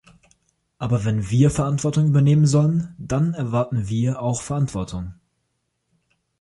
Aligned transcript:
Aber 0.79 1.05
wenn 1.05 1.29
wir 1.29 1.51
Verantwortung 1.51 2.07
übernehmen 2.07 2.47
sollen, 2.47 2.95
dann 2.97 3.35
erwarten 3.35 3.87
wir 3.87 4.19
auch 4.19 4.41
Verantwortung. 4.41 5.13